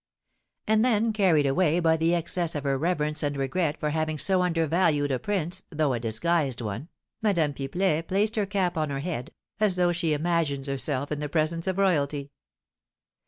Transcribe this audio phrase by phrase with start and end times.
[0.65, 4.41] And then, carried away by the excess of her reverence and regret for having so
[4.41, 6.89] undervalued a prince, though a disguised one,
[7.21, 11.29] Madame Pipelet placed her cap on her head, as though she imagined herself in the
[11.29, 12.31] presence of royalty.